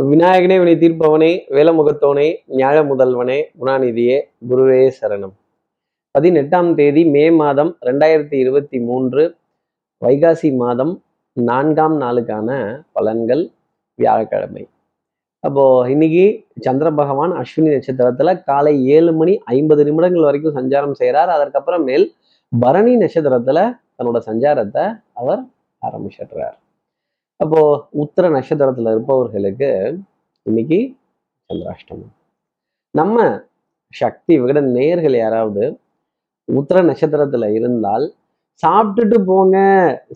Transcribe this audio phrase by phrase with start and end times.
[0.00, 5.32] விநாயகனே வினை தீர்ப்பவனே வேலமுகத்தோனே ஞாழ முதல்வனே குணாநிதியே குருவே சரணம்.
[6.10, 9.36] பதினெட்டாம் தேதி மே மாதம் ரெண்டாயிரத்தி இருபத்தி மூன்று
[10.06, 11.02] வைகாசி மாதம்
[11.32, 13.52] நான்காம் நாளுக்கான பலன்கள்
[13.94, 14.68] வியாழக்கிழமை.
[15.40, 21.82] அப்போ இன்னைக்கு சந்திர பகவான் அஸ்வினி நட்சத்திரத்துல காலை ஏழு மணி ஐம்பது நிமிடங்கள் வரைக்கும் சஞ்சாரம் செய்கிறார் அதற்கப்புறம்
[21.82, 22.14] மேல்
[22.60, 25.44] பரணி நட்சத்திரத்துல தன்னோட சஞ்சாரத்தை அவர்
[25.82, 26.61] ஆரம்பிச்சிடுறார்.
[27.42, 27.60] அப்போ
[28.02, 29.68] உத்தர நட்சத்திரத்துல இருப்பவர்களுக்கு
[30.46, 30.78] இன்னைக்கு
[31.50, 32.12] சந்திராஷ்டமம்.
[32.94, 33.16] நம்ம
[33.92, 35.64] சக்தி விகட நேயர்கள் யாராவது
[36.48, 38.04] உத்தர நட்சத்திரத்துல இருந்தால்
[38.62, 39.56] சாப்பிட்டுட்டு போங்க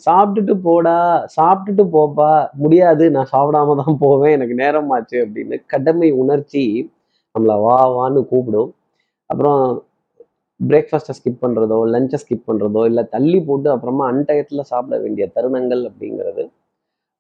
[0.07, 0.97] சாப்பிட்டுட்டு போடா
[1.37, 2.31] சாப்பிட்டுட்டு போப்பா
[2.63, 6.65] முடியாது நான் சாப்பிடாம தான் போவேன் எனக்கு நேரம் ஆச்சு அப்படின்னு கடமை உணர்ச்சி
[7.35, 8.71] நம்மளை வா வான்னு கூப்பிடும்.
[9.31, 9.61] அப்புறம்
[10.61, 16.45] பிரேக்ஃபாஸ்ட்டை ஸ்கிப் பண்ணுறதோ லஞ்சை ஸ்கிப் பண்ணுறதோ இல்லை தள்ளி போட்டு அப்புறமா அன்டயத்தில் சாப்பிட வேண்டிய தருணங்கள் அப்படிங்கிறது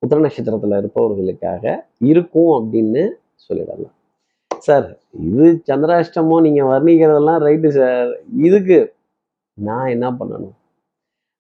[0.02, 1.64] உத்திர நட்சத்திரத்தில் இருப்பவர்களுக்காக
[2.10, 3.02] இருக்கும் அப்படின்னு
[3.46, 3.95] சொல்லிடலாம்.
[4.66, 4.86] சார்
[5.28, 8.11] இது சந்திராஷ்டமோ நீங்கள் வர்ணிக்கிறதெல்லாம் ரைட்டு சார்
[8.48, 8.78] இதுக்கு
[9.58, 10.55] நான் என்ன பண்ணணும்?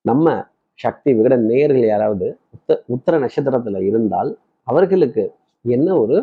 [0.04, 0.34] நம்ம
[0.78, 4.30] சக்தி விகட நேயர்கள் யாராவது உத்த உத்தர நட்சத்திரத்தில் இருந்தால்
[4.66, 5.24] அவர்களுக்கு
[5.64, 6.16] என்ன ஒரு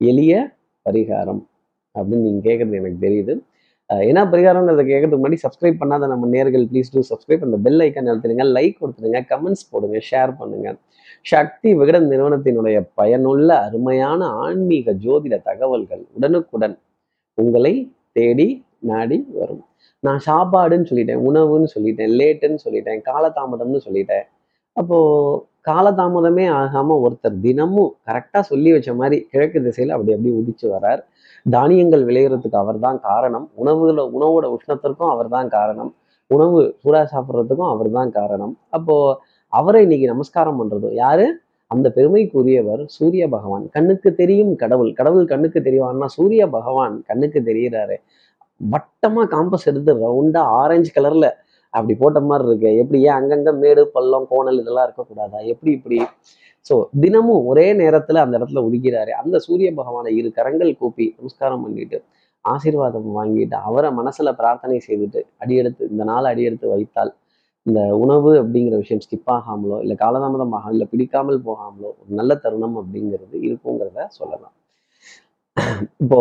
[0.00, 0.34] எளிய
[0.86, 1.42] பரிகாரம்
[1.94, 3.34] அப்படின்னு நீங்கள் கேட்குறது எனக்கு தெரியுது.
[4.10, 8.46] என்ன பரிகாரம்ன்றதை கேட்கறதுக்கு முன்னாடி சப்ஸ்கிரைப் பண்ணாத நம்ம நேர்கள் ப்ளீஸ் டூ சப்ஸ்கிரைப் அந்த பெல் ஐக்கான் அழுத்துடுங்க
[8.56, 10.78] லைக் கொடுத்துடுங்க கமெண்ட்ஸ் போடுங்க ஷேர் பண்ணுங்கள்
[11.24, 16.78] சக்தி விகடன் நிறுவனத்தினுடைய பயனுள்ள அருமையான ஆன்மீக ஜோதிட தகவல்கள் உடனுக்குடன்
[17.34, 17.74] உங்களை
[18.12, 19.64] தேடி நாடி வரும்.
[20.00, 24.26] நான் சாப்பாடுன்னு சொல்லிட்டேன் உணவுன்னு சொல்லிட்டேன் லேட்டுன்னு சொல்லிட்டேன் காலதாமதம்னு சொல்லிட்டேன்.
[24.72, 24.98] அப்போ
[25.68, 31.02] காலதாமதமே ஆகாம ஒருத்தர் தினமும் கரெக்டா சொல்லி வச்ச மாதிரி கிழக்கு திசையில அப்படி அப்படி உதிச்சு வரார்.
[31.50, 33.50] தானியங்கள் விளையிறதுக்கு அவர்தான் காரணம்.
[33.64, 35.94] உணவுல உணவோட உஷ்ணத்திற்கும் அவர்தான் காரணம்.
[36.26, 38.58] உணவு சூடா சாப்பிட்றதுக்கும் அவர்தான் காரணம்.
[38.70, 38.96] அப்போ
[39.58, 41.26] அவரை இன்னைக்கு நமஸ்காரம் பண்றதோ யாரு?
[41.70, 43.64] அந்த பெருமைக்குரியவர் சூரிய பகவான்.
[43.76, 44.90] கண்ணுக்கு தெரியும் கடவுள்.
[44.98, 47.96] கடவுள் கண்ணுக்கு தெரியவான்னா சூரிய பகவான் கண்ணுக்கு தெரியிறாரு.
[48.60, 51.26] வட்டமா காம்பஸ் எடுத்து ரவுண்டா ஆரஞ்சு கலர்ல
[51.74, 52.70] அப்படி போட்ட மாதிரி இருக்கு.
[52.82, 55.38] எப்படி ஏன் அங்கங்க மேடு பள்ளம் கோணல் இதெல்லாம் இருக்கக்கூடாதா?
[55.52, 55.98] எப்படி இப்படி?
[56.66, 59.12] ஸோ தினமும் ஒரே நேரத்துல அந்த இடத்துல உதிக்கிறாரு.
[59.22, 61.98] அந்த சூரிய பகவானை இரு கரங்கள் கூப்பி நமஸ்காரம் பண்ணிட்டு
[62.44, 67.12] ஆசீர்வாதம் வாங்கிட்டு அவரை மனசுல பிரார்த்தனை செய்துட்டு அடியெடுத்து இந்த நாள் அடியெடுத்து வைத்தால்
[67.66, 72.76] இந்த உணவு அப்படிங்கிற விஷயம் ஸ்கிப் ஆகாமலோ இல்லை காலதாமதம் ஆகாமலோ இல்லை பிடிக்காமல் போகாமலோ ஒரு நல்ல தருணம்
[72.80, 74.54] அப்படிங்கிறது இருக்குங்கிறத சொல்லலாம்.
[76.02, 76.18] இப்போ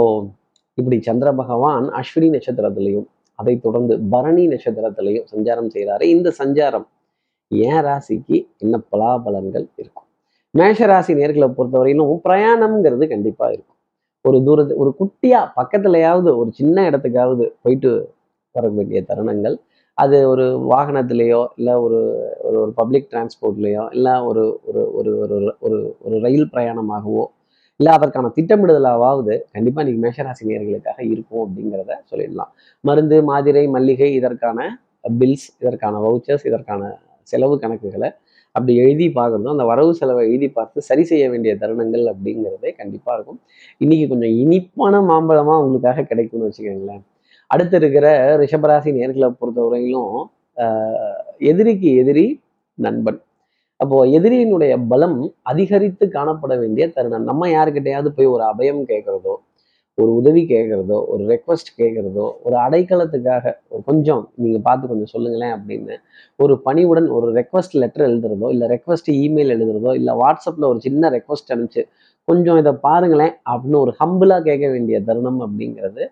[0.77, 3.07] இப்படி சந்திர பகவான் அஸ்வினி நட்சத்திரத்திலையும்
[3.39, 6.87] அதை தொடர்ந்து பரணி நட்சத்திரத்திலையும் சஞ்சாரம் செய்கிறாரு இந்த சஞ்சாரம்
[7.51, 10.07] என் ராசிக்கு என்ன பலாபலன்கள் இருக்கும்?
[10.53, 13.79] மேஷ ராசி நேர்களை பொறுத்தவரையிலும் பிரயாணம்ங்கிறது கண்டிப்பா இருக்கும்.
[14.25, 17.91] ஒரு தூரத்து ஒரு குட்டியா பக்கத்துலயாவது ஒரு சின்ன இடத்துக்காவது போயிட்டு
[18.55, 19.55] வர வேண்டிய தருணங்கள்.
[19.97, 21.99] அது ஒரு வாகனத்திலேயோ இல்லை ஒரு
[22.47, 27.23] ஒரு ஒரு பப்ளிக் டிரான்ஸ்போர்ட்லேயோ இல்லை ஒரு ஒரு ஒரு ஒரு ஒரு ஒரு ரயில் பிரயாணமாகவோ
[27.79, 32.51] இல்லை அதற்கான திட்டமிடுதலாவது கண்டிப்பாக நீங்கள் மேஷராசி நேர்களுக்காக இருக்கும் அப்படிங்கிறத சொல்லிடலாம்.
[32.83, 34.59] மருந்து மாதிரை மல்லிகை இதற்கான
[35.19, 36.81] பில்ஸ் இதற்கான வவுச்சர்ஸ் இதற்கான
[37.31, 38.09] செலவு கணக்குகளை
[38.55, 39.53] அப்படி எழுதி பார்க்கணும்.
[39.55, 43.39] அந்த வரவு செலவை எழுதி பார்த்து சரி செய்ய வேண்டிய தருணங்கள் அப்படிங்கிறதே கண்டிப்பாக இருக்கும்.
[43.83, 47.03] இன்றைக்கி கொஞ்சம் இனிப்பான மாம்பழமாக உங்களுக்காக கிடைக்கும்னு வச்சுக்கோங்களேன்.
[47.53, 48.07] அடுத்து இருக்கிற
[48.41, 50.15] ரிஷபராசி நேர்களை பொறுத்தவரையிலும்
[51.51, 52.25] எதிரிக்கு எதிரி
[52.77, 53.19] நண்பன்.
[53.79, 55.17] அப்போ எதிரியினுடைய பலம்
[55.51, 57.25] அதிகரித்து காணப்பட வேண்டிய தருணம்.
[57.29, 59.33] நம்ம யாருக்கிட்டையாவது போய் ஒரு அபயம் கேட்கறதோ
[59.97, 65.95] ஒரு உதவி கேட்கறதோ ஒரு ரெக்வஸ்ட் கேட்கறதோ ஒரு அடைக்கலத்துக்காக ஒரு கொஞ்சம் நீங்க பார்த்து கொஞ்சம் சொல்லுங்களேன் அப்படின்னு
[66.39, 71.53] ஒரு பணிவுடன் ஒரு ரெக்வஸ்ட் லெட்டர் எழுதுறதோ இல்லை ரெக்வஸ்ட் இமெயில் எழுதுறதோ இல்லை வாட்ஸ்அப்ல ஒரு சின்ன ரெக்வஸ்ட்
[71.55, 71.83] அனுப்பிச்சு
[72.27, 76.03] கொஞ்சம் இதை பாருங்களேன் அப்படின்னு ஒரு ஹம்பிளா கேட்க வேண்டிய தருணம் அப்படிங்கிறது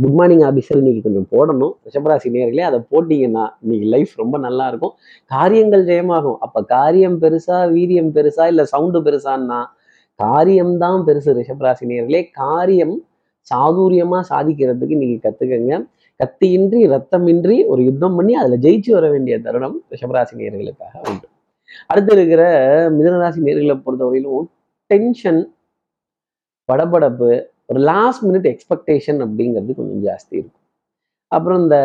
[0.00, 1.72] குட் மார்னிங் ஆஃபீஸர் இன்னைக்கு கொஞ்சம் போடணும்.
[1.86, 4.92] ரிஷபராசி நேர்களே அதை போட்டிங்கன்னா இன்னைக்கு லைஃப் ரொம்ப நல்லா இருக்கும்.
[5.24, 6.36] காரியங்கள் ஜெயமாகும்.
[6.38, 9.64] அப்ப காரியம் பெருசா வீரியம் பெருசா இல்ல சவுண்டு பெருசான்னா
[10.14, 12.30] காரியம்தான் பெருசு ரிஷபராசி நேர்களே.
[12.32, 13.04] காரியம்
[13.54, 15.86] சாதுரியமா சாதிக்கிறதுக்கு இன்னைக்கு கத்துக்கங்க.
[16.24, 21.28] கத்தியின்றி ரத்தமின்றி ஒரு யுத்தம் பண்ணி அதுல ஜெயிச்சு வர வேண்டிய தருணம் ரிஷபராசி நேர்களுக்காக உண்டு.
[21.86, 22.42] அடுத்து இருக்கிற
[22.90, 24.46] மிதனராசி நேர்களை பொறுத்தவரையிலும்
[24.86, 25.52] டென்ஷன்
[26.72, 30.62] படபடப்பு ஒரு லாஸ்ட் மினிட் எக்ஸ்பெக்டேஷன் அப்படிங்கிறது கொஞ்சம் ஜாஸ்தி இருக்கும்.
[31.32, 31.78] அப்புறம் இந்த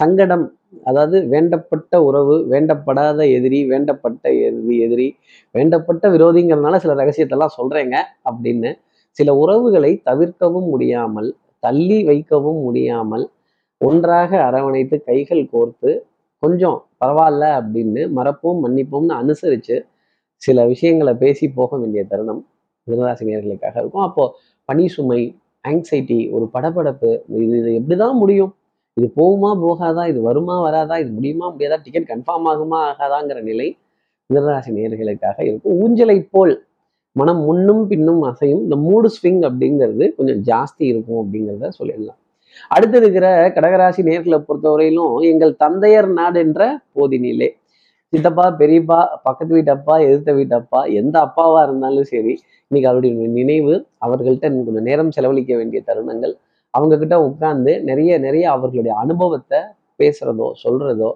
[0.00, 0.44] சங்கடம்
[0.84, 5.06] அதாவது வேண்டப்பட்ட உறவு வேண்டப்படாத எதிரி வேண்டப்பட்ட எதிரி எதிரி
[5.54, 8.70] வேண்டப்பட்ட விரோதிங்கிறதுனால சில ரகசியத்தெல்லாம் சொல்கிறேங்க அப்படின்னு
[9.18, 11.30] சில உறவுகளை தவிர்க்கவும் முடியாமல்
[11.62, 13.24] தள்ளி வைக்கவும் முடியாமல்
[13.80, 15.90] ஒன்றாக அரவணைத்து கைகள் கோர்த்து
[16.42, 19.76] கொஞ்சம் பரவாயில்ல அப்படின்னு மறப்போம் மன்னிப்போம்னு அனுசரித்து
[20.42, 22.42] சில விஷயங்களை பேசி போக வேண்டிய தருணம்
[22.88, 24.04] மிதனராசினியர்களுக்காக இருக்கும்.
[24.08, 24.24] அப்போ
[24.64, 25.20] பனி சுமை
[25.68, 27.10] ஆங்ஸைட்டி ஒரு படபடப்பு
[27.44, 28.52] இது இது எப்படிதான் முடியும்?
[28.96, 33.68] இது போகுமா போகாதா இது வருமா வராதா இது முடியுமா முடியாதா டிக்கெட் கன்ஃபார்ம் ஆகுமா ஆகாதாங்கிற நிலை
[34.30, 35.74] மிதனராசி நேர்களுக்காக இருக்கும்.
[35.82, 36.54] ஊஞ்சலை போல்
[37.12, 42.18] மனம் முன்னும் பின்னும் அசையும் இந்த மூடு ஸ்விங் அப்படிங்கிறது கொஞ்சம் ஜாஸ்தி இருக்கும் அப்படிங்கிறத சொல்லிடலாம்.
[42.68, 46.62] அடுத்து இருக்கிற கடகராசி நேர்களை பொறுத்தவரையிலும் எங்கள் தந்தையர் நாடு என்ற
[46.96, 47.48] போதினிலே
[48.12, 52.32] சித்தப்பா பெரியப்பா பக்கத்து வீட்டு அப்பா எதிர்த்த வீட்டு அப்பா எந்த அப்பாவா இருந்தாலும் சரி
[52.70, 56.34] இன்னைக்கு அவருடைய நினைவு அவர்கள்ட்ட கொஞ்சம் நேரம் செலவழிக்க வேண்டிய தருணங்கள்
[56.74, 59.60] அவங்க கிட்ட உட்கார்ந்து நிறைய நிறைய அவர்களுடைய அனுபவத்தை
[60.00, 61.10] பேசுறதோ சொல்றதோ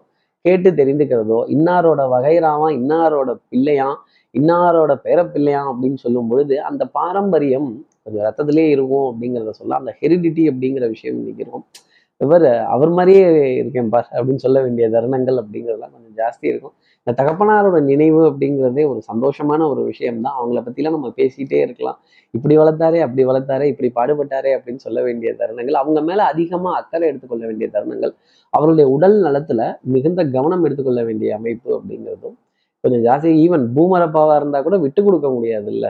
[0.44, 3.96] கேட்டு தெரிந்துக்கிறதோ இன்னாரோட வகைராவான் இன்னாரோட பிள்ளையான்
[4.34, 7.68] இன்னாரோட பேரப்பிள்ளையான் அப்படின்னு சொல்லும் பொழுது அந்த பாரம்பரியம்
[8.04, 11.64] கொஞ்சம் ரத்தத்திலே இருக்கும் அப்படிங்கிறத சொல்ல அந்த ஹெரிடிட்டி அப்படிங்கிற விஷயம் இன்னைக்கு இருக்கும்.
[12.20, 13.26] இவர் அவர் மாதிரியே
[13.60, 16.74] இருக்கேன் பார் அப்படின்னு சொல்ல வேண்டிய தருணங்கள் அப்படிங்கிறதெல்லாம் கொஞ்சம் ஜாஸ்தி இருக்கும்.
[17.06, 21.98] இந்த தகப்பனாரோட நினைவு அப்படிங்கிறதே ஒரு சந்தோஷமான ஒரு விஷயம் தான் அவங்கள பற்றிலாம் நம்ம பேசிகிட்டே இருக்கலாம்.
[22.34, 27.44] இப்படி வளர்த்தாரே அப்படி வளர்த்தாரே இப்படி பாடுபட்டாரே அப்படின்னு சொல்ல வேண்டிய தருணங்கள் அவங்க மேலே அதிகமாக அக்கறை எடுத்துக்கொள்ள
[27.46, 28.14] வேண்டிய தருணங்கள்
[28.52, 29.62] அவருடைய உடல் நலத்துல
[29.94, 32.36] மிகுந்த கவனம் எடுத்துக்கொள்ள வேண்டிய அமைப்பு அப்படிங்கிறதும்
[32.84, 33.30] கொஞ்சம் ஜாஸ்தி.
[33.44, 35.86] ஈவன் பூமரப்பாவா இருந்தா கூட விட்டு கொடுக்க முடியாது இல்ல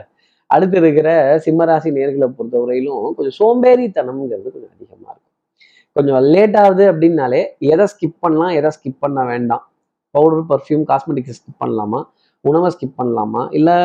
[0.49, 1.09] அடுத்து இருக்கிற
[1.45, 5.35] சிம்மராசி நேர்களை பொறுத்தவரையிலும் கொஞ்சம் சோம்பேறித்தனம்ங்கிறது கொஞ்சம் அதிகமா இருக்கும்.
[5.95, 7.41] கொஞ்சம் லேட் ஆகுது அப்படின்னாலே
[7.73, 9.63] எதை ஸ்கிப் பண்ணலாம் எதை ஸ்கிப் பண்ண வேண்டாம்.
[10.15, 11.99] பவுடர் பர்ஃப்யூம் காஸ்மெட்டிக்ஸ் ஸ்கிப் பண்ணலாமா?
[12.45, 13.41] உணவை ஸ்கிப் பண்ணலாமா?
[13.57, 13.75] இல்லை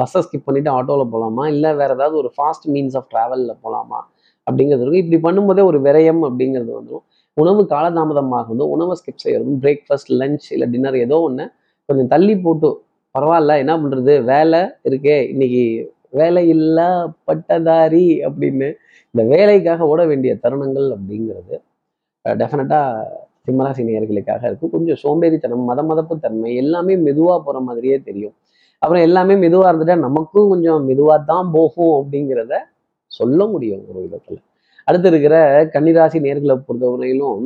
[0.00, 4.00] பஸ்ஸை ஸ்கிப் பண்ணிட்டு ஆட்டோவில் போகலாமா இல்லை வேறு ஏதாவது ஒரு ஃபாஸ்ட் மீன்ஸ் ஆஃப் ட்ராவலில் போகலாமா
[4.46, 5.02] அப்படிங்கிறது இருக்கும்.
[5.04, 7.04] இப்படி பண்ணும்போதே ஒரு விரயம் அப்படிங்கிறது வந்துடும்
[7.36, 11.44] உணவு காலதாமதமாகுதோ உணவை ஸ்கிப் செய்யறதும் பிரேக்ஃபாஸ்ட் லஞ்ச் இல்லை டின்னர் ஏதோ ஒன்று
[11.88, 12.68] கொஞ்சம் தள்ளி போட்டு
[13.14, 15.64] பரவாயில்ல என்ன பண்ணுறது வேலை இருக்கே இன்னைக்கு
[16.20, 16.88] வேலை இல்லா
[17.28, 18.68] பட்டதாரி அப்படின்னு
[19.14, 21.56] இந்த வேலைக்காக ஓட வேண்டிய தருணங்கள் அப்படிங்கிறது
[22.24, 24.72] டெஃபினட்டாக சிம்மராசி நேயர்களுக்காக இருக்கும்.
[24.74, 28.34] கொஞ்சம் சோம்பேறித்தனம் மத மதப்பு தன்மை எல்லாமே மெதுவாக போகிற மாதிரியே தெரியும்.
[28.82, 32.54] அப்புறம் எல்லாமே மெதுவாக இருந்துட்டா நமக்கும் கொஞ்சம் மெதுவாக தான் போகும் அப்படிங்கிறத
[33.12, 34.40] சொல்ல முடியும் ஒரு விதத்தில்.
[34.88, 35.36] அடுத்து இருக்கிற
[35.74, 37.44] கன்னிராசி நேர்களை பொறுத்தவரையிலும்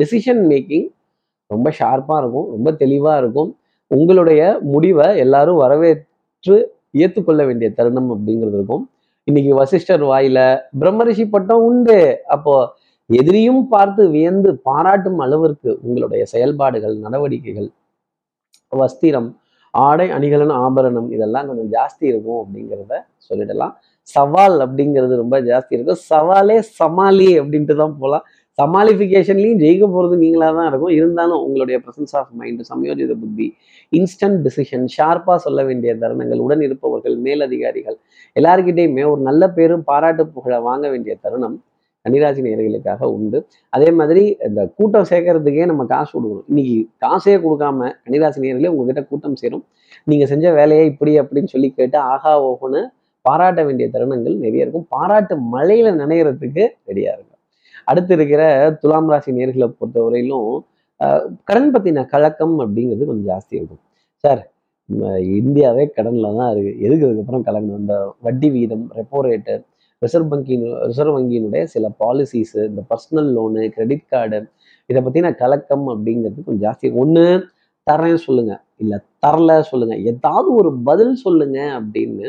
[0.00, 0.86] டிசிஷன் மேக்கிங்
[1.50, 3.50] ரொம்ப ஷார்ப்பாக இருக்கும் ரொம்ப தெளிவாக இருக்கும்.
[3.90, 4.42] உங்களுடைய
[4.74, 6.56] முடிவை எல்லாரும் வரவேற்று
[7.02, 8.84] ஏற்றுக்கொள்ள வேண்டிய தருணம் அப்படிங்கிறது இருக்கும்.
[9.24, 10.38] இன்னைக்கு வசிஷ்டர் வாயில
[10.80, 11.98] பிரம்மரிஷி பட்டம் உண்டு.
[12.34, 12.54] அப்போ
[13.10, 17.68] எதிரியும் பார்த்து வியந்து பாராட்டும் அளவிற்கு உங்களுடைய செயல்பாடுகள் நடவடிக்கைகள்
[18.72, 19.28] வஸ்திரம்
[19.74, 22.94] ஆடை அணிகலன் ஆபரணம் இதெல்லாம் கொஞ்சம் ஜாஸ்தி இருக்கும் அப்படிங்கிறத
[23.26, 23.74] சொல்லிடலாம்.
[24.08, 26.00] சவால் அப்படிங்கிறது ரொம்ப ஜாஸ்தி இருக்கும்.
[26.10, 28.24] சவாலே சமாளி அப்படின்ட்டு தான் போகலாம்.
[28.58, 30.92] சமாளிஃபிகேஷன்லையும் ஜெயிக்க போகிறது நீங்களாக தான் இருக்கும்.
[30.98, 33.46] இருந்தாலும் உங்களுடைய ப்ரெசன்ஸ் ஆஃப் மைண்ட் சமயோஜித புத்தி
[33.92, 37.98] இன்ஸ்டன்ட் டிசிஷன் ஷார்ப்பாக சொல்ல வேண்டிய தருணங்கள் உடன் இருப்பவர்கள் மேலதிகாரிகள்
[38.36, 41.56] எல்லாருக்கிட்டேயுமே ஒரு நல்ல பேரும் பாராட்டு புகழை வாங்க வேண்டிய தருணம்.
[42.06, 43.38] கன்னிராசி நேர்களுக்காக உண்டு.
[43.76, 46.46] அதே மாதிரி இந்த கூட்டம் சேர்க்கறதுக்கே நம்ம காசு கொடுக்கணும்.
[46.50, 49.64] இன்னைக்கு காசே கொடுக்காம கன்னிராசி நேர்களே உங்ககிட்ட கூட்டம் சேரும்.
[50.10, 52.82] நீங்க செஞ்ச வேலையை இப்படி அப்படின்னு சொல்லி கேட்டு ஆகா ஓகோன்னு
[53.24, 54.86] பாராட்ட வேண்டிய தருணங்கள் நிறைய இருக்கும்.
[54.94, 57.40] பாராட்டு மழையில நினைகிறதுக்கு ரெடியா இருக்கும்
[57.90, 58.42] அடுத்து இருக்கிற
[58.82, 60.50] துலாம் ராசி நேர்களை பொறுத்தவரையிலும்
[61.48, 63.82] கடன் பத்தின கலக்கம் அப்படிங்கிறது கொஞ்சம் ஜாஸ்தி இருக்கும்.
[64.24, 64.42] சார்
[65.40, 66.72] இந்தியாவே கடன்ல தான் இருக்கு.
[66.86, 69.54] எதுக்கு அதுக்கப்புறம் கலங்கணும் இந்த வட்டி வீதம் ரெப்போ ரேட்டு
[70.02, 74.38] ரிசர்வ் வங்கியின் ரிசர்வ் வங்கியினுடைய சில பாலிசிஸு இந்த பர்சனல் லோனு கிரெடிட் கார்டு
[74.90, 77.24] இதை பற்றின கலக்கம் அப்படிங்கிறது கொஞ்சம் ஜாஸ்தி ஒன்று
[77.86, 82.26] தரேன் சொல்லுங்கள் இல்லை தரல சொல்லுங்கள் ஏதாவது ஒரு பதில் சொல்லுங்கள் அப்படின்னு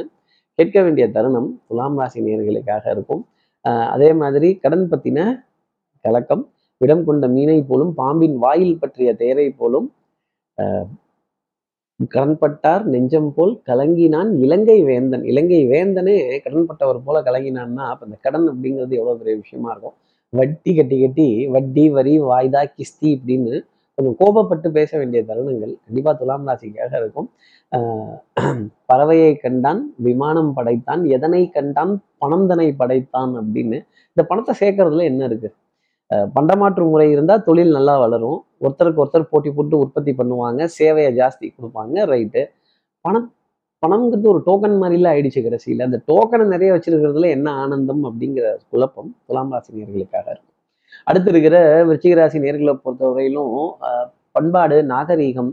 [0.59, 3.23] கேட்க வேண்டிய தருணம் துலாம் ராசி நேர்களுக்காக இருக்கும்.
[3.93, 5.19] அதே மாதிரி கடன் பற்றின
[6.05, 6.43] கலக்கம்
[6.81, 9.87] விடம் கொண்ட மீனை போலும் பாம்பின் வாயில் பற்றிய தேரை போலும்
[12.13, 15.23] கடன்பட்டார் நெஞ்சம் போல் கலங்கினான் இலங்கை வேந்தன்.
[15.31, 16.15] இலங்கை வேந்தனே
[16.45, 19.95] கடன்பட்டவர் போல கலங்கினான்னா அப்போ இந்த கடன் அப்படிங்கிறது எவ்வளோ பெரிய விஷயமா இருக்கும்?
[20.33, 23.53] வட்டி கட்டி கட்டி வட்டி வரி வாய்தா கிஸ்தி இப்படின்னு
[23.97, 27.29] கொஞ்சம் கோபப்பட்டு பேச வேண்டிய தருணங்கள் கண்டிப்பாக துலாம் ராசிக்காக இருக்கும்.
[28.89, 33.79] பறவையை கண்டான் விமானம் படைத்தான் எதனை கண்டான் பணம் தனை படைத்தான் அப்படின்னு.
[34.17, 35.49] இந்த பணத்தை சேர்க்கறதுல என்ன இருக்கு?
[36.35, 38.37] பண்டமாற்று முறை இருந்தால் தொழில் நல்லா வளரும்.
[38.65, 40.61] ஒருத்தருக்கு ஒருத்தர் போட்டி போட்டு உற்பத்தி பண்ணுவாங்க.
[40.77, 42.05] சேவையை ஜாஸ்தி கொடுப்பாங்க.
[42.13, 42.43] ரைட்டு
[43.05, 43.27] பணம்
[43.83, 45.83] பணம்ங்கிறது ஒரு டோக்கன் மாதிரிலாம் ஆயிடுச்சு கடைசியில்.
[45.87, 50.53] அந்த டோக்கனை நிறைய வச்சிருக்கிறதுல என்ன ஆனந்தம் அப்படிங்கிற குழப்பம் துலாம் ராசி நேர்களுக்காக இருக்கும்.
[51.09, 51.57] அடுத்து இருக்கிற
[51.89, 53.53] விருச்சிக ராசி நேர்களை பொறுத்தவரையிலும்
[54.37, 55.51] பண்பாடு நாகரீகம்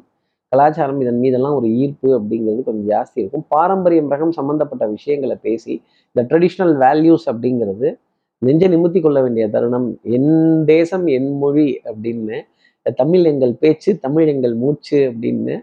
[0.53, 3.45] கலாச்சாரம் இதன் மீதெல்லாம் ஒரு ஈர்ப்பு அப்படிங்கிறது கொஞ்சம் ஜாஸ்தி இருக்கும்.
[3.55, 5.73] பாரம்பரியம் ரகம் சம்மந்தப்பட்ட விஷயங்களை பேசி
[6.17, 7.89] இந்த ட்ரெடிஷ்னல் வேல்யூஸ் அப்படிங்கிறது
[8.47, 10.33] நெஞ்சை நிமித்தி கொள்ள வேண்டிய தருணம் என்
[10.73, 12.39] தேசம் என் மொழி அப்படின்னு
[13.01, 15.55] தமிழ் எங்கள் பேச்சு தமிழ் எங்கள் மூச்சு அப்படின்னு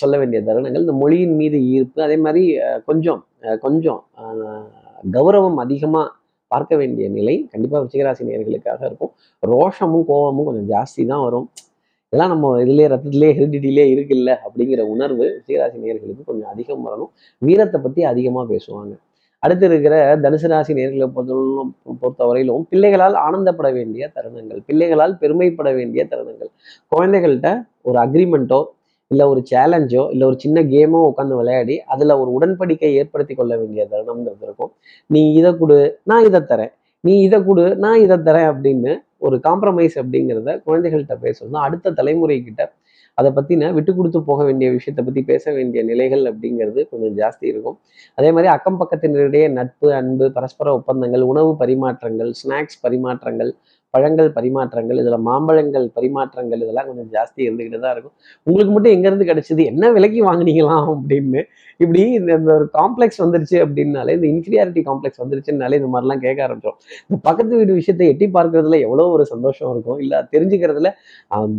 [0.00, 0.84] சொல்ல வேண்டிய தருணங்கள்.
[0.84, 2.42] இந்த மொழியின் மீது ஈர்ப்பு அதே மாதிரி
[2.88, 3.20] கொஞ்சம்
[3.64, 4.00] கொஞ்சம்
[5.16, 6.12] கௌரவம் அதிகமாக
[6.52, 9.12] பார்க்க வேண்டிய நிலை கண்டிப்பாக ரிச்சிகராசி நேர்களுக்காக இருக்கும்.
[9.52, 11.48] ரோஷமும் கோபமும் கொஞ்சம் ஜாஸ்தி தான் வரும்.
[12.08, 17.10] இதெல்லாம் நம்ம இதுலேயே ரத்தத்திலே ஹெரிடிட்டிலே இருக்குல்ல அப்படிங்கிற உணர்வு ரிச்சிகராசி நேர்களுக்கு கொஞ்சம் அதிகம் வரணும்.
[17.42, 18.94] வீரத்தை பற்றி அதிகமாக பேசுவாங்க.
[19.46, 21.72] அடுத்து இருக்கிற தனுசு ராசி நேர்களை பொறுத்தவரையிலும்
[22.02, 26.50] பொறுத்தவரையிலும் பிள்ளைகளால் ஆனந்தப்பட வேண்டிய தருணங்கள் பிள்ளைகளால் பெருமைப்பட வேண்டிய தருணங்கள்.
[26.94, 27.50] குழந்தைகள்கிட்ட
[27.88, 28.60] ஒரு அக்ரிமெண்ட்டோ
[29.10, 33.82] இல்லை ஒரு சேலஞ்சோ இல்லை ஒரு சின்ன கேமோ உட்காந்து விளையாடி அதில் ஒரு உடன்படிக்கை ஏற்படுத்தி கொள்ள வேண்டிய
[33.92, 34.72] தருணம்ங்கிறது இருக்கும்.
[35.10, 35.76] நீ இதை கொடு
[36.10, 36.72] நான் இதை தரேன்.
[37.04, 38.92] நீ இதை கொடு நான் இதை தரேன் அப்படின்னு
[39.26, 41.62] ஒரு காம்ப்ரமைஸ் அப்படிங்கிறத குழந்தைகள்கிட்ட பேசணும்.
[41.66, 42.64] அடுத்த தலைமுறைக்கிட்ட
[43.18, 47.76] அதை பற்றின விட்டு கொடுத்து போக வேண்டிய விஷயத்தை பற்றி பேச வேண்டிய நிலைகள் அப்படிங்கிறது கொஞ்சம் ஜாஸ்தி இருக்கும்.
[48.18, 53.52] அதே மாதிரி அக்கம் பக்கத்தினரிடையே நட்பு அன்பு பரஸ்பர ஒப்பந்தங்கள் உணவு பரிமாற்றங்கள் ஸ்நாக்ஸ் பரிமாற்றங்கள்
[53.96, 58.14] பழங்கள் பரிமாற்றங்கள் இதில் மாம்பழங்கள் பரிமாற்றங்கள் இதெல்லாம் கொஞ்சம் ஜாஸ்தி இருந்துக்கிட்டு தான் இருக்கும்.
[58.46, 59.62] உங்களுக்கு மட்டும் எங்கேருந்து கிடைச்சிது?
[59.72, 61.42] என்ன விலைக்கு வாங்கினீங்களாம் அப்படின்னு
[61.82, 66.78] இப்படி இந்த இந்த ஒரு காம்ப்ளெக்ஸ் வந்துருச்சு அப்படின்னாலே இந்த இன்ஃபீரியாரிட்டி காம்ப்ளெக்ஸ் வந்துருச்சுனாலே இந்த மாதிரிலாம் கேட்க ஆரம்பிச்சோம்
[67.08, 69.98] இந்த பக்கத்து வீடு விஷயத்தை எட்டி பார்க்கறதுல எவ்வளோ ஒரு சந்தோஷம் இருக்கும்.
[70.04, 70.90] இல்லை தெரிஞ்சுக்கிறதுல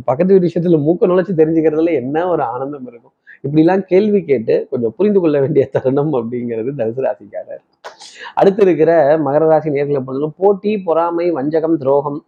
[0.10, 3.16] பக்கத்து வீடு விஷயத்தில் மூக்க நுழைச்சு தெரிஞ்சுக்கிறதுல என்ன ஒரு ஆனந்தம் இருக்கும்?
[3.46, 7.50] இப்படிலாம் கேள்வி கேட்டு கொஞ்சம் புரிந்து கொள்ள வேண்டிய தருணம் அப்படிங்கிறது தனுசு ராசிக்காக
[8.40, 8.92] அடுத்து இருக்கிற
[9.28, 12.20] மகர ராசி நேர்களை பொறுத்தவரை போட்டி பொறாமை வஞ்சகம் துரோகம்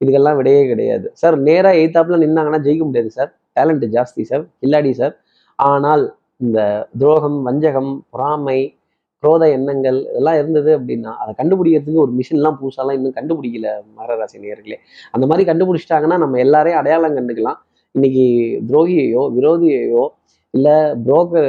[0.00, 1.06] இதுக்கெல்லாம் விடையே கிடையாது.
[1.20, 5.14] சார் நேராக எய்த்தாப்பில் நின்னாங்கன்னா ஜெயிக்க முடியாது சார் டேலண்ட் ஜாஸ்தி சார் இல்லாடி சார்
[5.58, 6.04] ஆனால்
[6.44, 6.60] இந்த
[7.02, 8.58] துரோகம் வஞ்சகம் பொறாமை
[9.22, 13.68] குரோத எண்ணங்கள் இதெல்லாம் இருந்தது அப்படின்னா அதை கண்டுபிடிக்கிறதுக்கு ஒரு மிஷின்லாம் புதுசாலாம் இன்னும் கண்டுபிடிக்கல
[13.98, 14.76] மகர ராசி நேர்களே.
[15.14, 17.58] அந்த மாதிரி கண்டுபிடிச்சிட்டாங்கன்னா நம்ம எல்லாரையும் அடையாளம் கண்டுக்கலாம்.
[17.94, 18.24] இன்னைக்கு
[18.70, 20.04] துரோகியையோ விரோதியையோ
[20.56, 20.74] இல்லை
[21.06, 21.48] புரோக்கர்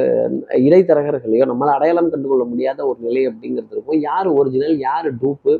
[0.66, 4.00] இடைத்தரகர்களையோ நம்மளால் அடையாளம் கண்டுகொள்ள முடியாத ஒரு நிலை அப்படிங்கிறது இருக்கும்.
[4.08, 5.54] யார் ஒரிஜினல் யார் டூப்பு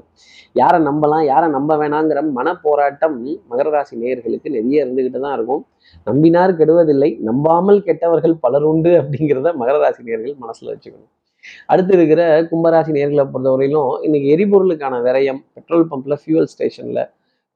[0.62, 3.18] யாரை நம்பலாம் யாரை நம்ப வேணாங்கிற மன போராட்டம்
[3.52, 5.62] மகர ராசி நேயர்களுக்கு நிறைய இருந்துக்கிட்டு தான் இருக்கும்.
[6.10, 11.12] நம்பினார் கெடுவதில்லை நம்பாமல் கெட்டவர்கள் பலர் உண்டு அப்படிங்கிறத மகர ராசி நேயர்கள் மனசில் வச்சுக்கணும்.
[11.72, 17.04] அடுத்து இருக்கிற கும்பராசி நேர்களை பொறுத்தவரையிலும் இன்னைக்கு எரிபொருளுக்கான விரயம் பெட்ரோல் பம்பில் ஃபியூவல் ஸ்டேஷனில்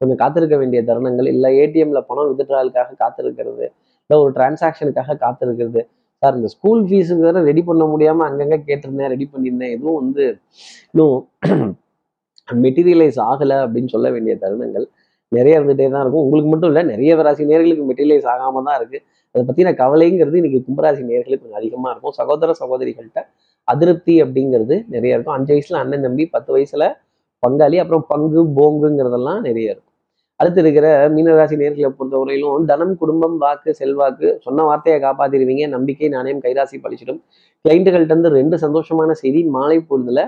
[0.00, 3.66] கொஞ்சம் காத்திருக்க வேண்டிய தருணங்கள் இல்லை ஏடிஎம்ல பணம் வித்ட்ராலுக்காக காத்திருக்கிறது
[4.12, 5.82] இல்லை ஒரு டிரான்சாக்ஷனுக்காக காத்திருக்கிறது.
[6.22, 9.72] சார் இந்த ஸ்கூல் ஃபீஸுக்கு ரெடி பண்ண முடியாமல் அங்கங்கே கேட்டிருந்தேன் ரெடி பண்ணியிருந்தேன்.
[9.76, 10.24] எதுவும் வந்து
[10.92, 11.14] இன்னும்
[12.64, 14.86] மெட்டீரியலைஸ் ஆகலை அப்படின்னு சொல்ல வேண்டிய தருணங்கள்
[15.32, 16.24] நிறைய இருந்துகிட்டே தான் இருக்கும்.
[16.26, 19.02] உங்களுக்கு மட்டும் இல்லை நிறைய ராசி நேர்களுக்கு மெட்டீரியலைஸ் ஆகாமல் தான் இருக்குது
[19.34, 22.14] அதை பற்றின கவலைங்கிறது இன்றைக்கி கும்பராசி நேர்களுக்கு கொஞ்சம் அதிகமாக இருக்கும்.
[22.20, 23.22] சகோதர சகோதரிகள்கிட்ட
[23.68, 25.36] அதிருப்தி அப்படிங்கிறது நிறைய இருக்கும்.
[25.38, 26.86] அஞ்சு வயசில் அண்ணன் தம்பி பத்து வயசில்
[27.42, 29.91] பங்காளி அப்புறம் பங்கு போங்குங்கிறதெல்லாம் நிறைய இருக்கும்.
[30.42, 35.64] அடுத்து இருக்கிற மீனராசி நேர்களை பொறுத்தவரையிலும் தனம் குடும்பம் வாக்கு செல்வாக்கு சொன்ன வார்த்தையை காப்பாத்திடுவீங்க.
[35.68, 37.20] நம்பிக்கை நாணயம் கைராசி பழிச்சிடும்.
[37.64, 40.20] கிளைண்ட்டுகள்கிட்ட இருந்து ரெண்டு சந்தோஷமான செய்தி மாலை பொழுதுல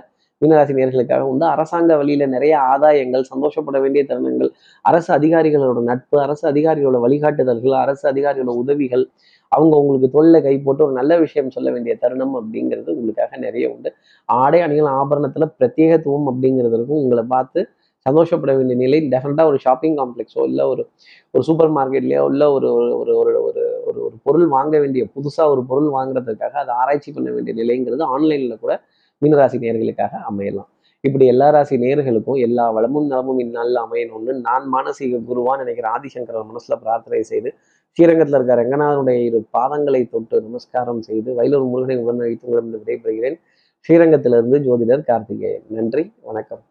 [0.43, 1.45] மீனராசி நேர்களுக்காக உண்டு.
[1.55, 4.51] அரசாங்க வழியில நிறைய ஆதாயங்கள் சந்தோஷப்பட வேண்டிய தருணங்கள்
[4.85, 9.05] அரசு அதிகாரிகளோட நட்பு அரசு அதிகாரிகளோட வழிகாட்டுதல்கள் அரசு அதிகாரிகளோட உதவிகள்
[9.53, 13.91] அவங்க உங்களுக்கு தொழில கை போட்டு ஒரு நல்ல விஷயம் சொல்ல வேண்டிய தருணம் அப்படிங்கிறது உங்களுக்காக நிறைய உண்டு.
[14.29, 17.63] ஆடை அணிகள் ஆபரணத்துல பிரத்யேகத்துவம் அப்படிங்கிறதுக்கும் உங்களை பார்த்து
[18.07, 20.83] சந்தோஷப்பட வேண்டிய நிலை டெஃபினட்டாக ஒரு ஷாப்பிங் காம்ப்ளெக்ஸோ இல்லை ஒரு
[21.31, 25.47] ஒரு சூப்பர் மார்க்கெட்லேயோ இல்லை ஒரு ஒரு ஒரு ஒரு ஒரு ஒரு ஒரு பொருள் வாங்க வேண்டிய புதுசாக
[25.49, 28.75] ஒரு பொருள் வாங்குறதுக்காக அதை ஆராய்ச்சி பண்ண வேண்டிய நிலைங்கிறது ஆன்லைனில் கூட
[29.23, 30.69] மீனராசி நேர்களுக்காக அமையலாம்.
[31.05, 36.81] இப்படி எல்லா ராசி நேர்களுக்கும் எல்லா வளமும் நலமும் இந்நாளில் அமையணும்னு நான் மானசீக குருவான் நினைக்கிற ஆதிசங்கர மனசில்
[36.85, 37.51] பிரார்த்தனை செய்து
[37.99, 43.39] ஸ்ரீரங்கத்தில் இருக்க ரங்கநாதனுடைய இரு பாதங்களை தொட்டு நமஸ்காரம் செய்து வயலூர் முருகனை உடனழைத்து உங்களிடம் விடைபெறுகிறேன்.
[43.89, 45.67] ஸ்ரீரங்கத்திலிருந்து ஜோதிடர் கார்த்திகேயன்.
[45.69, 46.65] நன்றி வணக்கம்.